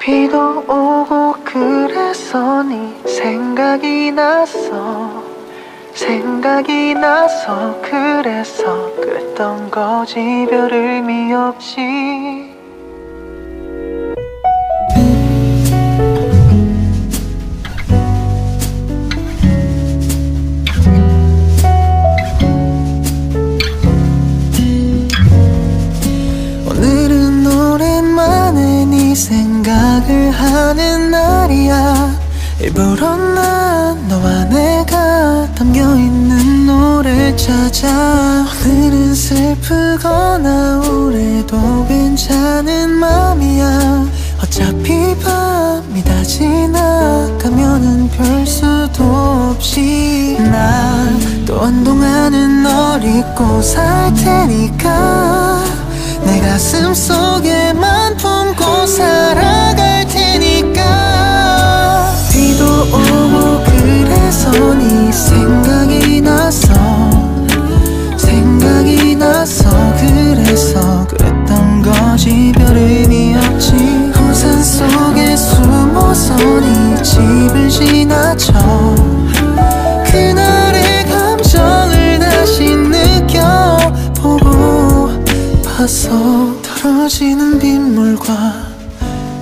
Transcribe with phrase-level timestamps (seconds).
[0.00, 5.22] 비도 오고 그래서 네 생각이 났어.
[5.92, 12.39] 생각이 나서 그래서 그랬던 거지 별 의미 없이
[30.60, 32.14] 하는 날이야.
[32.60, 38.44] 일부러 난 너와 내가 담겨있는 노래를 찾아.
[38.66, 44.04] 오늘은 슬프거나 우울해도 괜찮은 맘이야.
[44.42, 49.02] 어차피 밤이 다 지나가면은 별 수도
[49.54, 50.36] 없이.
[50.38, 55.64] 나또 한동안은 널 잊고 살 테니까.
[56.26, 59.89] 내 가슴 속에만 품고 살아갈
[64.40, 66.72] 그래서 네 생각이 나서
[68.16, 72.50] 생각이 나서 그래서 그랬던 거지.
[72.56, 73.74] 별 의미 없지.
[74.30, 78.54] 우산 속에 숨어서 네 집을 지나쳐
[80.10, 84.30] 그날의 감정을 다시 느껴보고
[85.62, 86.08] 봐서
[86.62, 88.54] 떨어지는 빗물과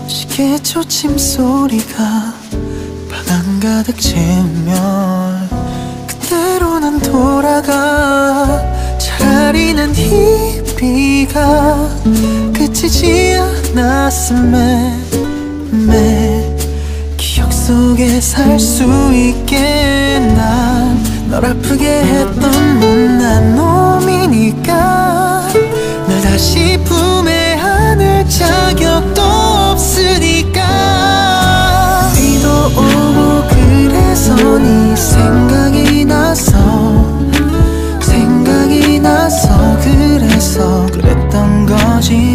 [0.08, 2.47] 시계 초침 소리가
[3.28, 5.48] 방 안가득 채우면
[6.06, 8.60] 그대로 난 돌아가.
[8.98, 11.88] 차라리 난이 비가
[12.54, 13.36] 그치지
[13.74, 14.96] 않았음에
[15.86, 16.56] 매
[17.16, 25.48] 기억 속에 살 수 있게 난 널 아프게 했던 못난 놈이니까
[26.08, 29.38] 널 다시 품에 안을 자격도
[34.36, 36.58] 네 생각이 나서
[38.00, 42.28] 생각이 나서 그래서 그랬던 거지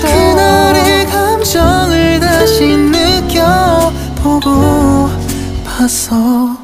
[0.00, 4.50] 그날의 감정을 다시 느껴보고
[5.64, 6.63] 봤어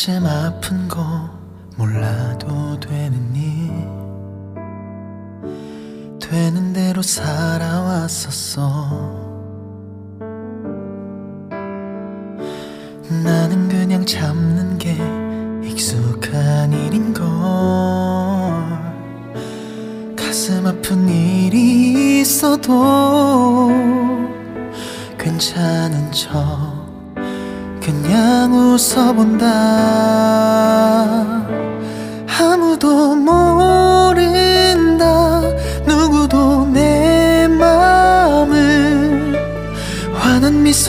[0.00, 1.09] 가슴쯤 아픈 곳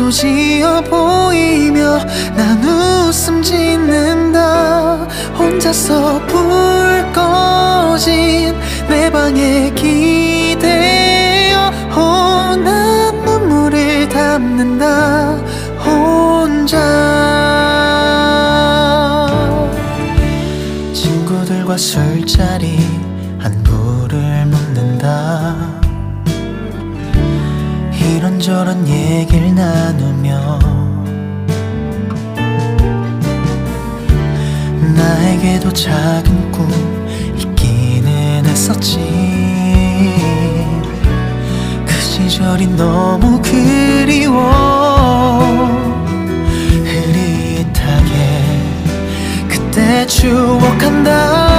[0.01, 1.99] 쏘지어 보이며
[2.35, 5.07] 난 웃음 짓는다.
[5.37, 8.55] 혼자서 불 꺼진
[8.89, 15.35] 내 방에 기대어 혼난 눈물을 담는다.
[15.85, 16.79] 혼자.
[20.93, 22.90] 친구들과 술자리
[35.73, 36.67] 작은 꿈
[37.37, 38.99] 있기는 했었지.
[41.85, 44.51] 그 시절이 너무 그리워.
[46.83, 48.13] 흐릿하게
[49.47, 51.50] 그때 추억한다.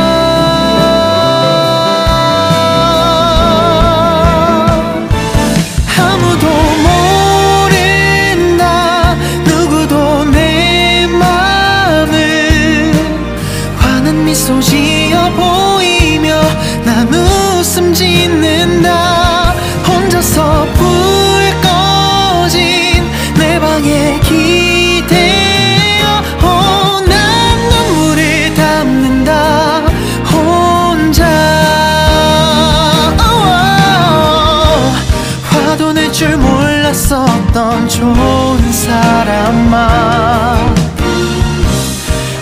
[38.02, 39.78] 좋은 사람만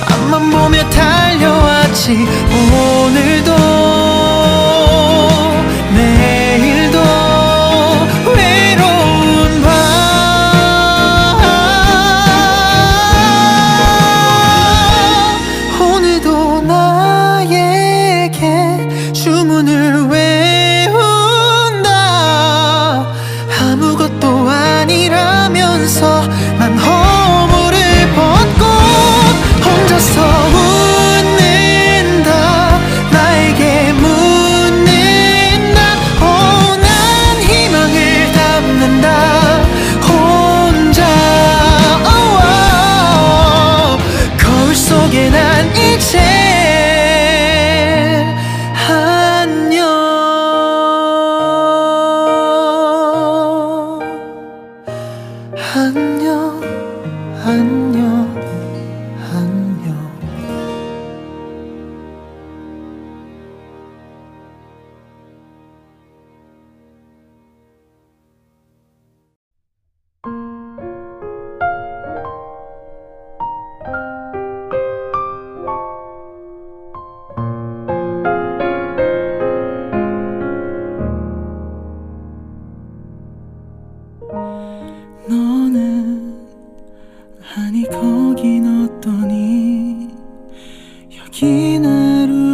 [0.01, 2.27] 앞만 보며 달려왔지.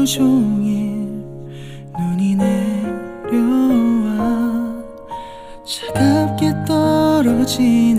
[0.06, 1.22] 종일
[1.98, 3.34] 눈이 내려와
[5.64, 7.95] 차갑게 떨어진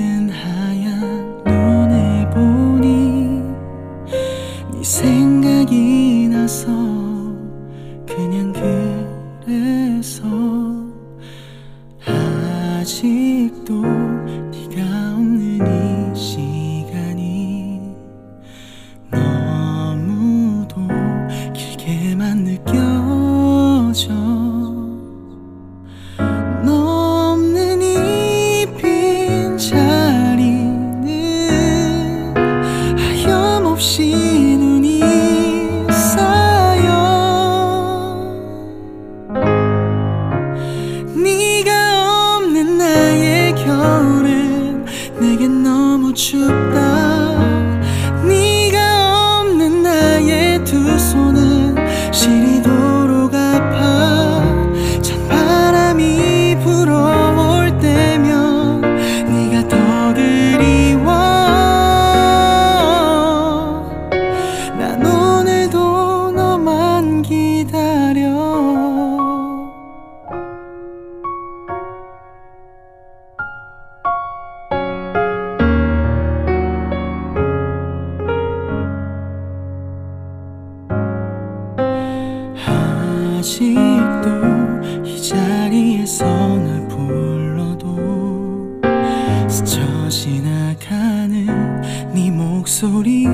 [92.79, 93.25] そり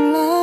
[0.00, 0.39] long.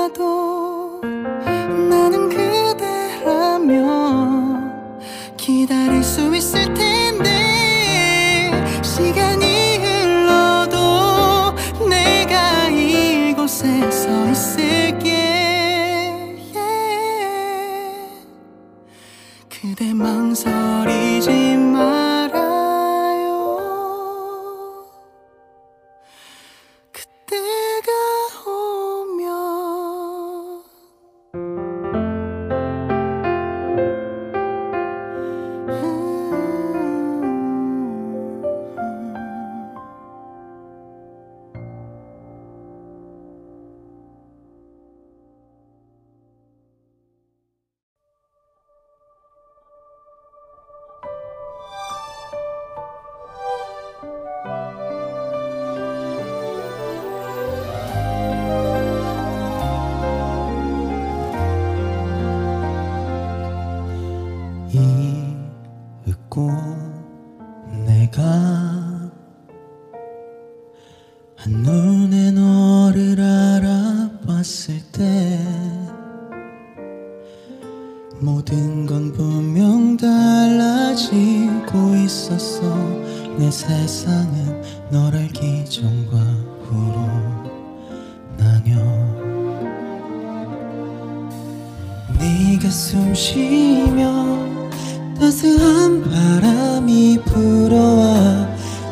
[95.27, 98.47] 따스한 바람이 불어와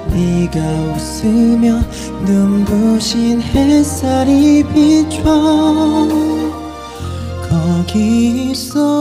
[0.10, 1.80] 네가 웃으며
[2.26, 5.24] 눈부신 햇살이 비춰
[7.50, 8.95] 거기 있어.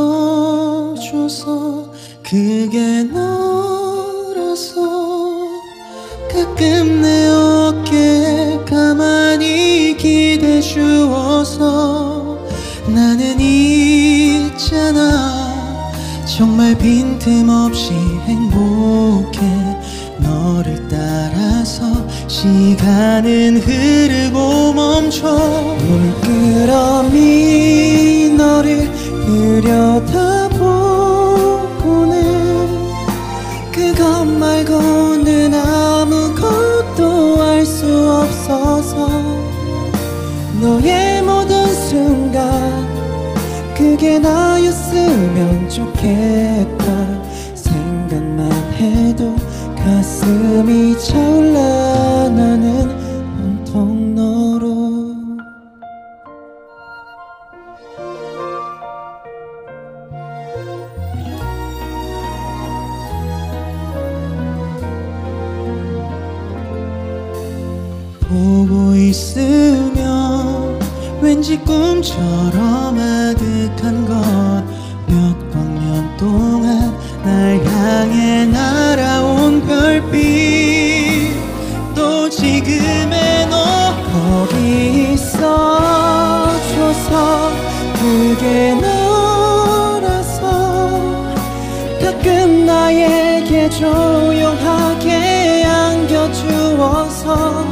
[93.71, 97.65] 조용하게 안겨주어서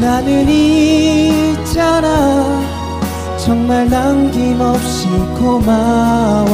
[0.00, 2.62] 나는 있잖아.
[3.36, 6.46] 정말 남김없이 고마워.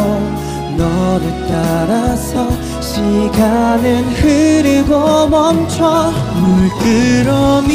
[0.76, 2.48] 너를 따라서
[2.80, 6.12] 시간은 흐르고 멈춰.
[6.34, 7.74] 물끄러미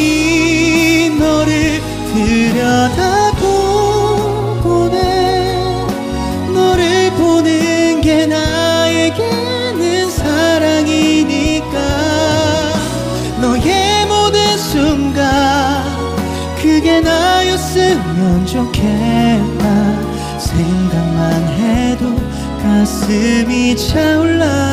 [1.20, 1.82] 너를
[2.14, 3.23] 들여다
[18.54, 22.16] 부족했나 생각만 해도
[22.62, 24.73] 가슴이 차올라.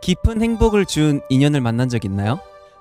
[0.00, 2.40] 깊은 행복을 준 인연을 만난 적 있나요?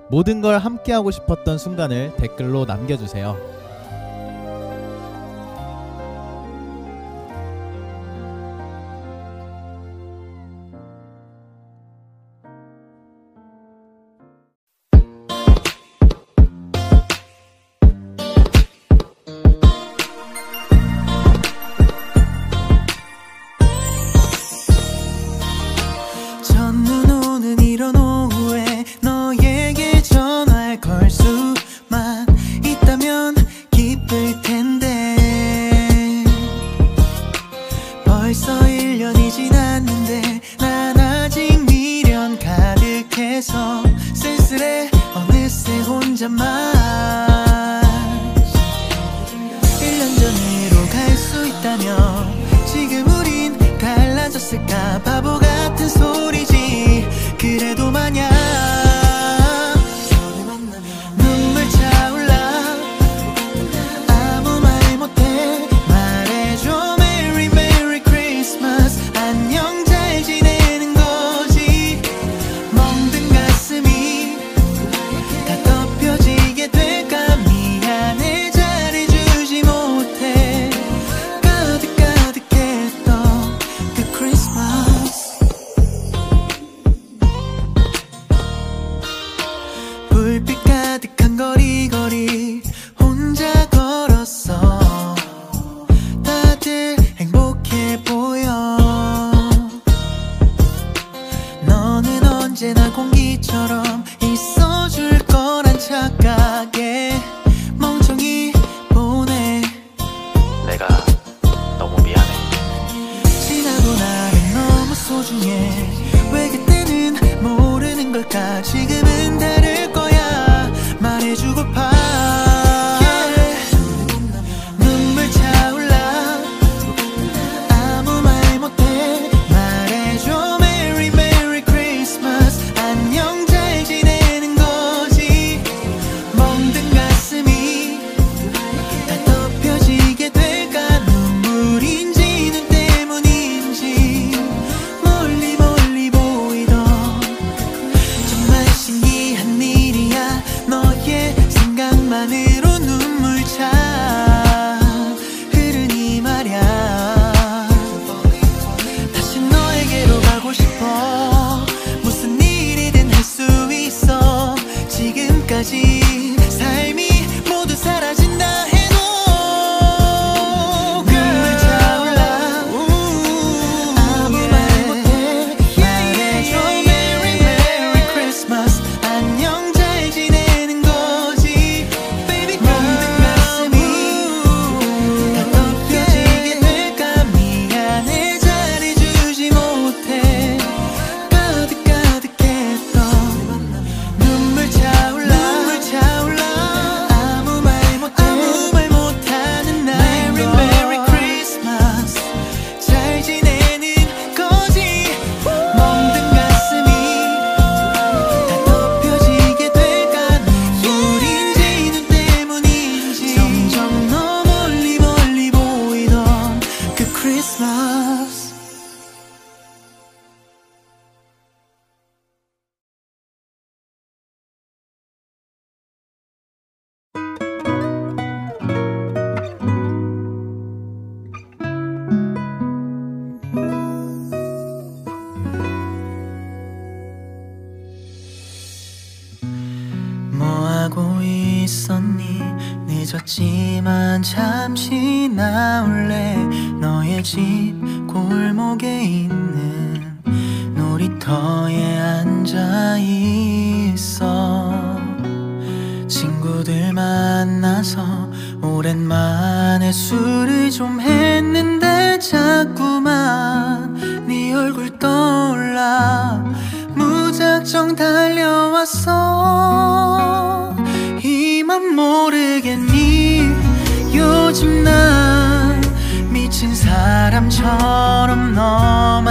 [0.10, 3.59] 모든 걸 함께하고 싶었던 순간을 댓글로 남겨주세요.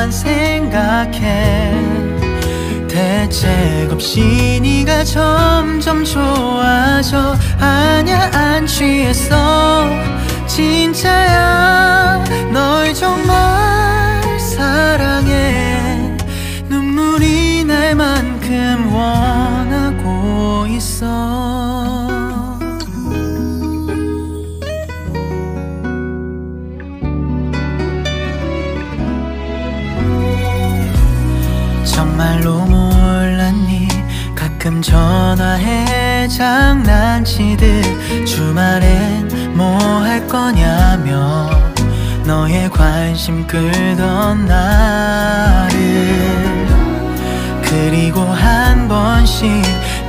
[0.08, 1.72] 나만 생각해.
[2.88, 7.36] 대책 없이 네가 점점 좋아져.
[7.60, 9.84] 아냐 안 취했어.
[10.46, 12.24] 진짜야.
[12.52, 16.16] 널 정말 사랑해.
[16.68, 19.17] 눈물이 날 만큼 원
[34.82, 41.48] 전화해 장난치듯 주말엔 뭐 할 거냐며
[42.24, 45.78] 너의 관심 끌던 나를
[47.62, 49.48] 그리고 한 번씩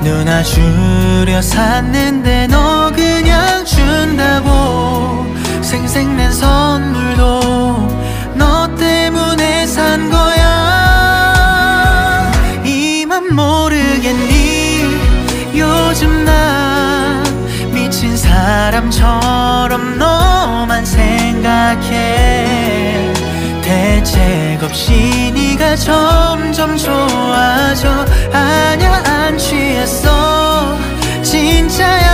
[0.01, 5.25] 누나 주려 샀는데 너 그냥 준다고
[5.62, 7.68] 생색낸 선물도
[18.49, 21.85] 사람처럼 너만 생각해.
[23.62, 28.07] 대책 없이 네가 점점 좋아져.
[28.33, 30.75] 아냐 안 취했어.
[31.21, 32.08] 진짜야.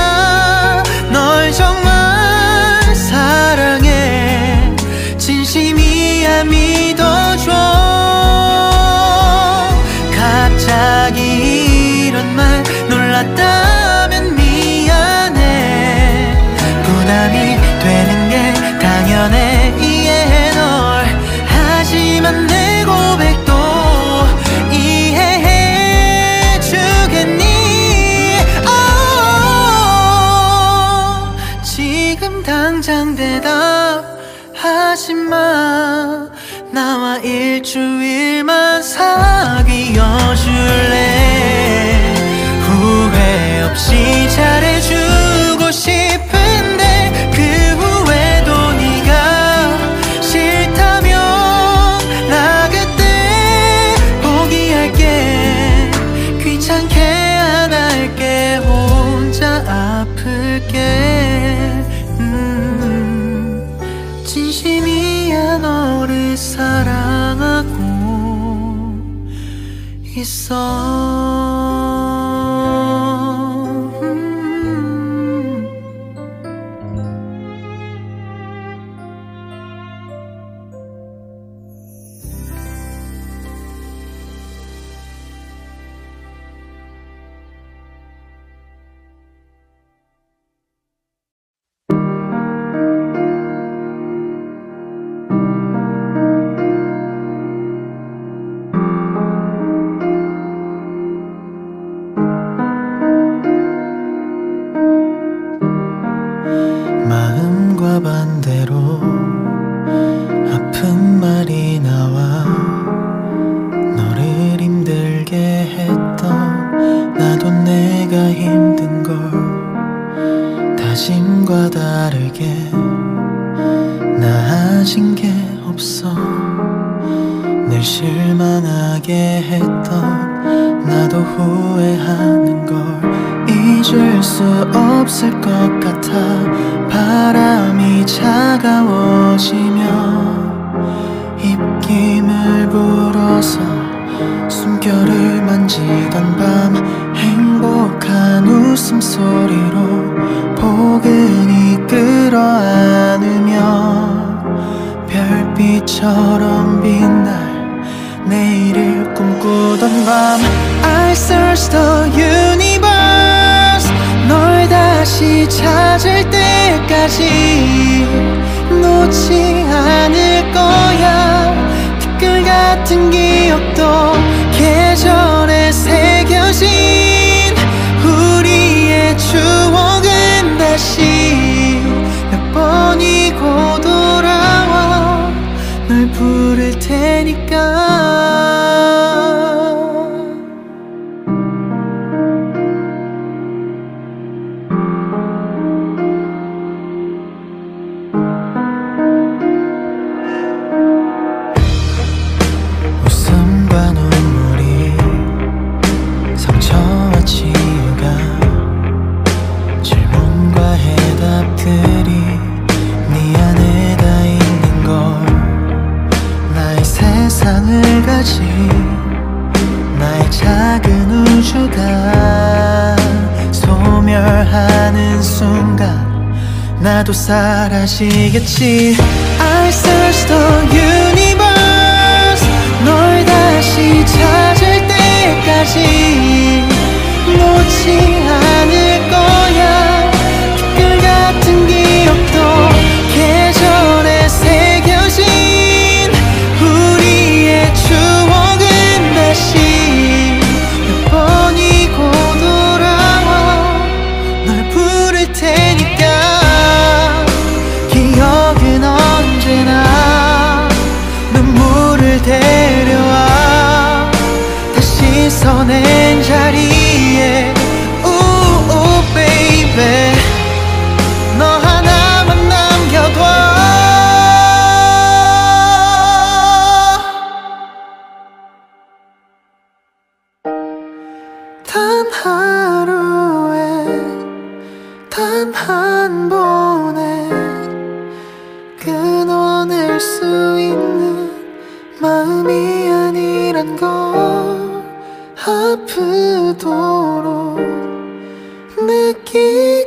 [227.95, 228.93] 아시겠지?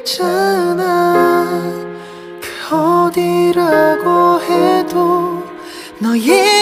[0.09, 1.61] 있잖아.
[2.41, 5.45] 그 어디라고 해도
[5.99, 6.58] 너의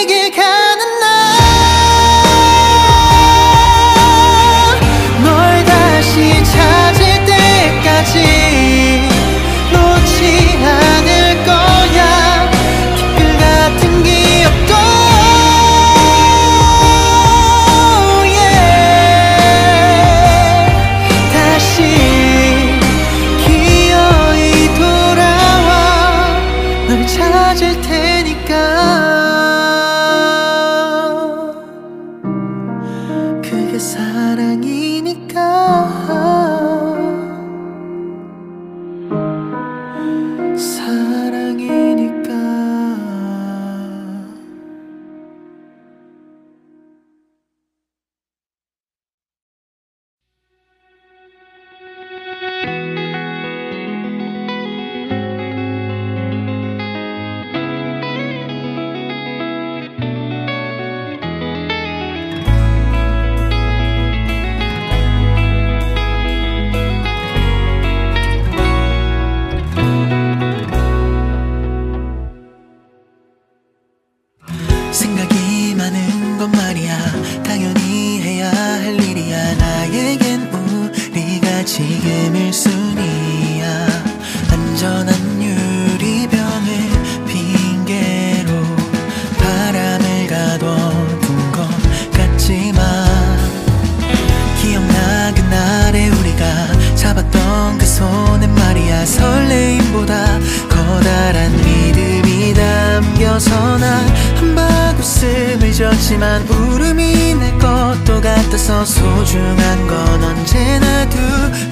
[106.19, 111.07] 하지만 울음이 내 것도 같아서 소중한 건 언제나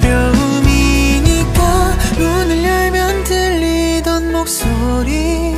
[0.00, 1.58] 두려움이니까.
[2.16, 5.52] 눈을 열면 들리던 목소리.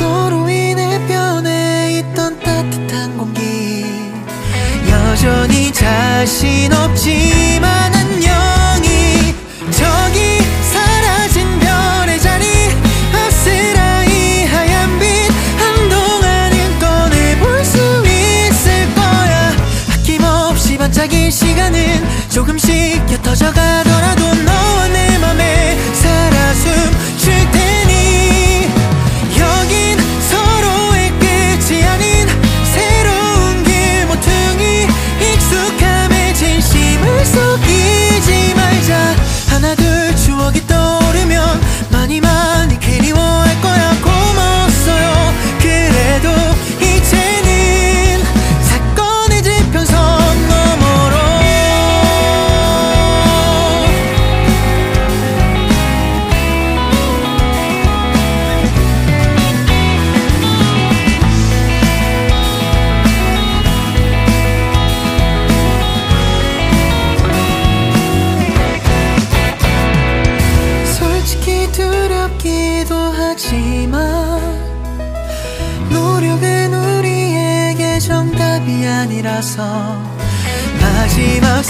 [0.00, 3.86] 너로 인해 변해 있던 따뜻한 공기.
[4.90, 7.37] 여전히 자신 없지.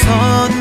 [0.07, 0.57] 마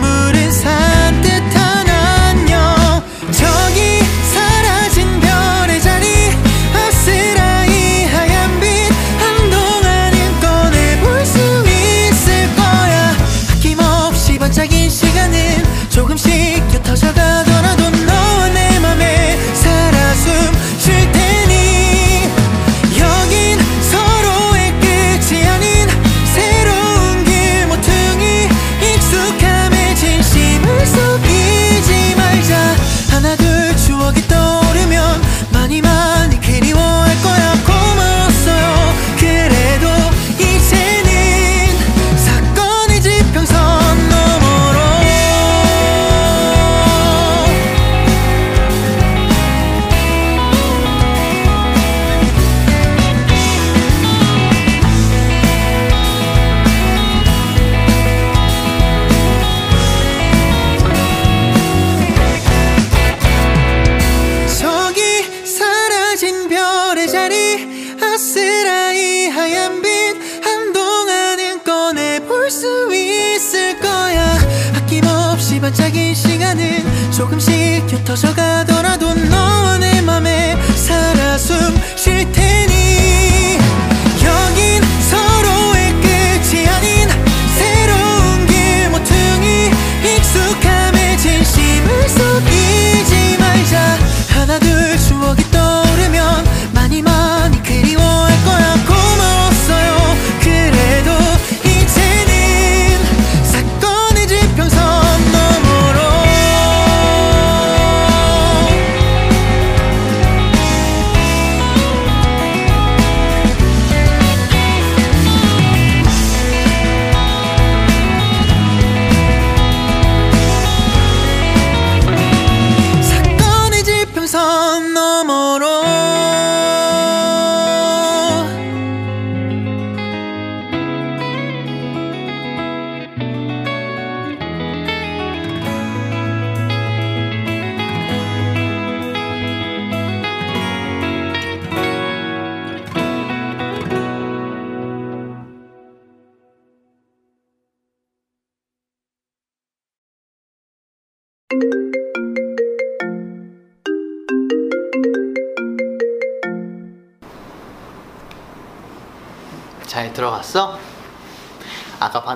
[76.47, 77.53] 시간은 조금씩
[77.89, 79.09] 옅어져 가더라도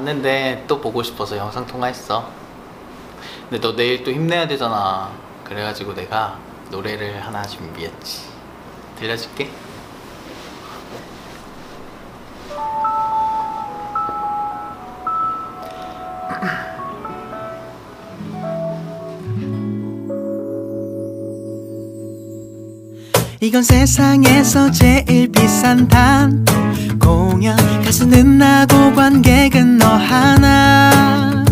[0.01, 2.27] 봤는데 또 보고 싶어서 영상 통화했어.
[3.49, 5.11] 근데 너 내일 또 힘내야 되잖아.
[5.43, 6.39] 그래가지고 내가
[6.69, 8.23] 노래를 하나 준비했지.
[8.97, 9.49] 들려줄게.
[23.43, 26.60] 이건 세상에서 제일 비싼 단독
[27.01, 27.57] 공연.
[27.83, 31.43] 가수는 나고 관객은 너 하나.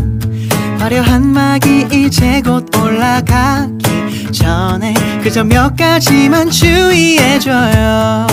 [0.80, 8.28] 화려한 막이 이제 곧 올라가기 전에 그저 몇 가지만 주의해줘요.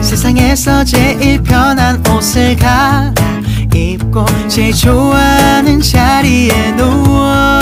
[0.00, 7.60] 세상에서 제일 편한 옷을 갈아입고 제일 좋아하는 자리에 누워.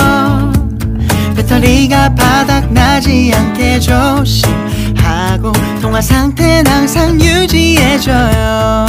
[1.37, 4.70] 배터리가 바닥 나지 않게 조심
[5.41, 8.87] 하고 통화 상태는 항상 유지해줘요.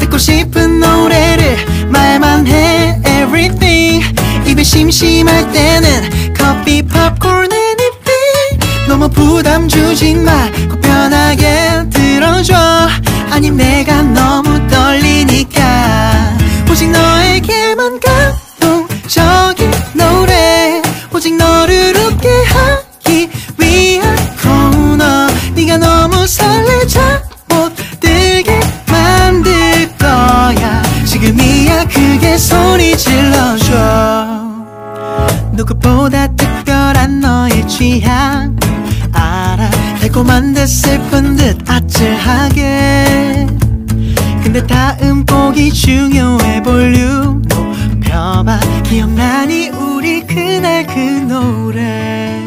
[0.00, 1.56] 듣고 싶은 노래를
[1.88, 4.04] 말만 해 everything.
[4.44, 8.88] 입이 심심할 때는 커피 팝콘 anything.
[8.88, 12.54] 너무 부담 주진 말고 편하게 들어줘.
[13.30, 16.36] 아님 내가 너무 떨리니까.
[16.68, 18.43] 오직 너에게만 감
[35.64, 38.54] 누구보다 특별한 너의 취향.
[39.12, 43.46] 알아 달콤한 듯 슬픈 듯 아찔하게.
[44.42, 47.42] 근데 다음 곡이 중요해 볼륨.
[47.48, 52.42] 높여봐 기억나니 우리 그날 그 노래.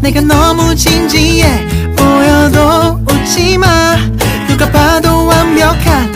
[0.00, 3.96] 내가 너무 진지해 보여도 웃지마.
[4.48, 6.12] 누가 봐도 완벽한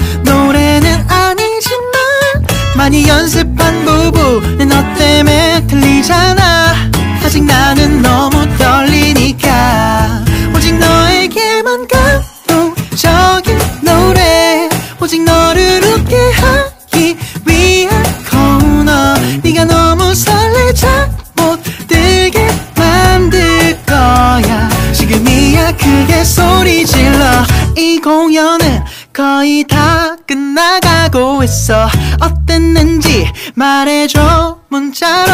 [2.89, 4.41] 많이 연습한 부부.
[4.57, 6.75] 내 너 때문에 틀리잖아.
[7.23, 10.25] 아직 나는 너무 떨리니까.
[10.57, 14.71] 오직 너에게만 감동적인 노래.
[15.03, 17.15] 오직 너를 웃게 하기
[17.45, 19.17] 위한 코너.
[19.43, 24.71] 네가 너무 설레자 못 들게 만들 거야.
[24.95, 27.45] 지금이야 크게 소리 질러.
[27.77, 28.83] 이 공연은
[29.13, 30.88] 거의 다 끝나가
[31.19, 31.89] 고 있어.
[32.21, 35.33] 어땠는지 말해줘 문자로.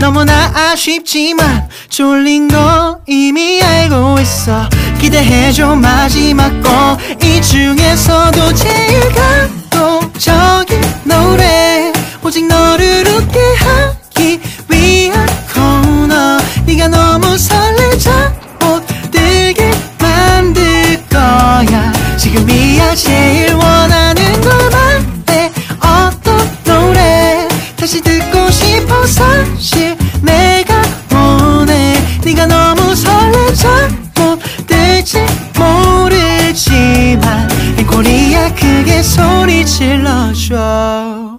[0.00, 4.68] 너무나 아쉽지만 졸린 거 이미 알고 있어.
[5.00, 11.90] 기대해줘 마지막 거이 중에서도 제일 감동적인 노래.
[12.22, 16.38] 오직 너를 웃게 하기 위한 코너.
[16.66, 18.34] 네가 너무 설레자.
[18.60, 21.97] 못 들게 만들 거야
[22.38, 25.50] 지금이야 제일 원하는 걸 말해.
[25.80, 29.06] 어떤 노래 다시 듣고 싶어.
[29.06, 30.82] 사실 내가
[31.12, 31.94] 원해.
[32.24, 35.18] 네가 너무 설레자 못 들지
[35.58, 41.38] 모르지만 앵콜이야 크게 소리 질러줘.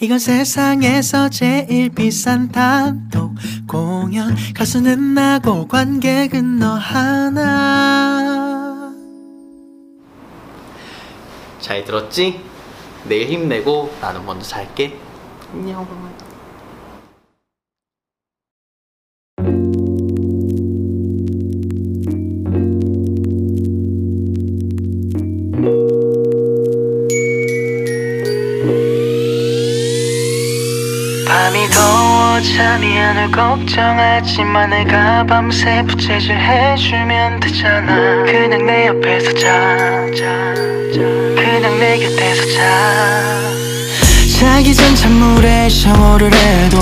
[0.00, 3.34] 이건 세상에서 제일 비싼 단독
[3.66, 4.36] 공연.
[4.54, 8.53] 가수는 나고 관객은 너 하나
[11.64, 12.44] 잘 들었지?
[13.04, 14.98] 내일 힘내고 나는 먼저 잘게.
[15.50, 15.86] 안녕.
[32.34, 38.24] 안올 걱정하지마 내가 밤새 부채질 해주면 되잖아.
[38.26, 39.76] 그냥 내 옆에서 자.
[41.36, 43.54] 그냥 내 곁에서 자.
[44.40, 46.78] 자기 전 찬물에 샤워를 해도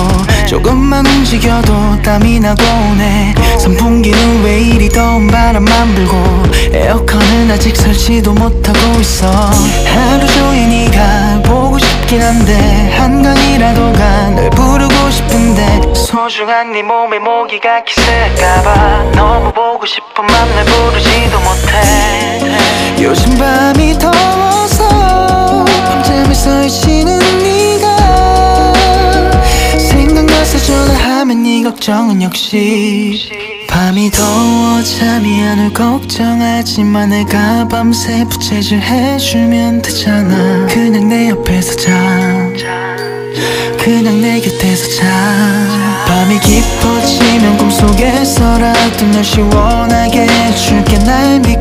[0.47, 3.35] 조금만 움직여도 땀이 나고 오네.
[3.59, 6.43] 선풍기는 왜 이리 더운 바람만 불고
[6.73, 9.27] 에어컨은 아직 설치도 못하고 있어.
[9.29, 19.11] 하루 종일 네가 보고 싶긴 한데 한강이라도 가널 부르고 싶은데 소중한 네 몸에 모기가 기슬까봐
[19.15, 22.41] 너무 보고 싶은 맘날 부르지도 못해.
[23.01, 28.73] 요즘 밤이 더워서 밤잠에서 헤치는 네가
[29.77, 33.29] 생각나서 전화하면 네 걱정은 역시
[33.69, 40.67] 밤이 더워 잠이 안 올 걱정하지마 내가 밤새 부채질 해주면 되잖아.
[40.67, 42.92] 그냥 내 옆에서 자
[43.77, 51.52] 그냥 내 곁에서 자 밤이 깊어지면 꿈속에서라도 널 시원하게 해줄게 날 잠들어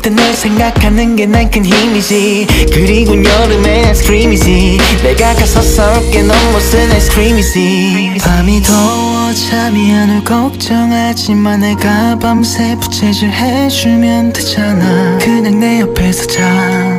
[0.00, 2.46] 떠올 때널 생각하는 게 난 큰 힘이지.
[2.72, 4.78] 그리고 여름엔 아이스크림이지.
[5.02, 8.16] 내가 가서 썰게 넌 무슨 아이스크림이지.
[8.22, 15.18] 밤이 더워 잠이 안 올 걱정하지 마 내가 밤새 부채질 해주면 되잖아.
[15.20, 16.98] 그냥 내 옆에서 자.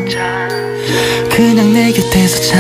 [1.30, 2.58] 그냥 내 곁에서 자.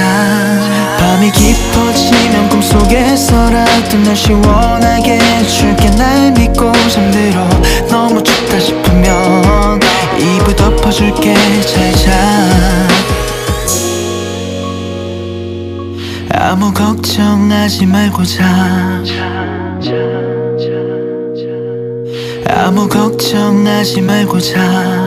[1.00, 5.90] 밤이 깊어지면 꿈속에서라도 널 시원하게 해줄게.
[5.92, 7.48] 날 믿고 잠들어.
[7.90, 9.80] 너무 춥다 싶으면
[10.22, 12.12] 이불 덮어줄게 잘자.
[16.36, 19.02] 아무 걱정하지 말고 자.
[22.48, 25.01] 아무 걱정하지 말고 자